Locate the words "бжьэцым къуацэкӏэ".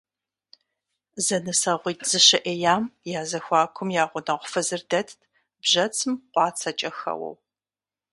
5.61-6.89